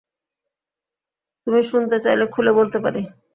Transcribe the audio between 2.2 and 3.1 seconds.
খুলে বলতে পারি।